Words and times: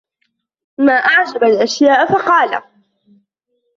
مَا 0.79 0.93
أَعْجَبُ 0.93 1.43
الْأَشْيَاءِ؟ 1.43 2.05
فَقَالَ 2.13 2.61